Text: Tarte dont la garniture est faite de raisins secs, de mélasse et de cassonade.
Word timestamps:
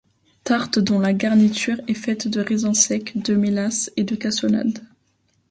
Tarte 0.43 0.79
dont 0.79 0.99
la 0.99 1.13
garniture 1.13 1.79
est 1.87 1.93
faite 1.93 2.27
de 2.27 2.41
raisins 2.41 2.73
secs, 2.73 3.11
de 3.17 3.35
mélasse 3.35 3.91
et 3.97 4.03
de 4.03 4.15
cassonade. 4.15 4.79